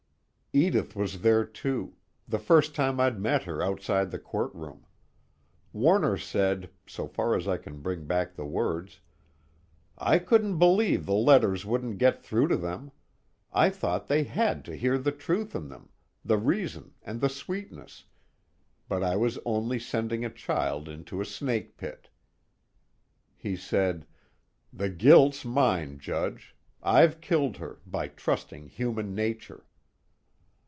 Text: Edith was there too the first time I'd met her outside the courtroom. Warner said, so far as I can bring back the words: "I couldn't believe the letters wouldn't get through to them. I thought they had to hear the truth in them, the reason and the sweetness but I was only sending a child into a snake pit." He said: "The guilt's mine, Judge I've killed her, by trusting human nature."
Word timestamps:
Edith 0.53 0.97
was 0.97 1.21
there 1.21 1.45
too 1.45 1.95
the 2.27 2.37
first 2.37 2.75
time 2.75 2.99
I'd 2.99 3.17
met 3.21 3.43
her 3.43 3.61
outside 3.63 4.11
the 4.11 4.19
courtroom. 4.19 4.85
Warner 5.71 6.17
said, 6.17 6.69
so 6.85 7.07
far 7.07 7.37
as 7.37 7.47
I 7.47 7.55
can 7.55 7.79
bring 7.79 8.03
back 8.05 8.35
the 8.35 8.43
words: 8.45 8.99
"I 9.97 10.19
couldn't 10.19 10.59
believe 10.59 11.05
the 11.05 11.13
letters 11.13 11.65
wouldn't 11.65 11.99
get 11.99 12.21
through 12.21 12.49
to 12.49 12.57
them. 12.57 12.91
I 13.53 13.69
thought 13.69 14.07
they 14.07 14.23
had 14.25 14.65
to 14.65 14.75
hear 14.75 14.97
the 14.97 15.13
truth 15.13 15.55
in 15.55 15.69
them, 15.69 15.87
the 16.25 16.37
reason 16.37 16.95
and 17.01 17.21
the 17.21 17.29
sweetness 17.29 18.03
but 18.89 19.01
I 19.01 19.15
was 19.15 19.39
only 19.45 19.79
sending 19.79 20.25
a 20.25 20.29
child 20.29 20.89
into 20.89 21.21
a 21.21 21.25
snake 21.25 21.77
pit." 21.77 22.09
He 23.37 23.55
said: 23.55 24.05
"The 24.73 24.89
guilt's 24.89 25.45
mine, 25.45 25.97
Judge 25.97 26.57
I've 26.83 27.21
killed 27.21 27.55
her, 27.55 27.79
by 27.85 28.09
trusting 28.09 28.67
human 28.67 29.15
nature." 29.15 29.65